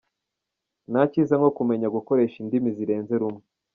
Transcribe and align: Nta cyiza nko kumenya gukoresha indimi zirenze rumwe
Nta 0.91 1.01
cyiza 1.11 1.33
nko 1.39 1.49
kumenya 1.57 1.87
gukoresha 1.95 2.35
indimi 2.43 2.69
zirenze 2.77 3.13
rumwe 3.21 3.41